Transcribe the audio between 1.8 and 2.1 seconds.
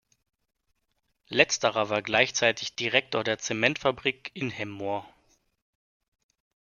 war